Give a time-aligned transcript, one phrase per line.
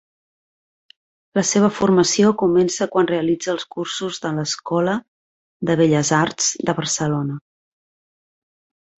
[1.39, 4.95] La seva formació comença quan realitza els cursos de l'escola
[5.71, 7.37] de Belles Arts de Barcelona.